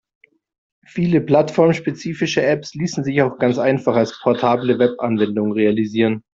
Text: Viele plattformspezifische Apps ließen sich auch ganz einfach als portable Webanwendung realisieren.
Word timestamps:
Viele 0.87 1.21
plattformspezifische 1.21 2.41
Apps 2.41 2.73
ließen 2.73 3.03
sich 3.03 3.21
auch 3.21 3.37
ganz 3.37 3.59
einfach 3.59 3.95
als 3.95 4.19
portable 4.19 4.79
Webanwendung 4.79 5.51
realisieren. 5.51 6.23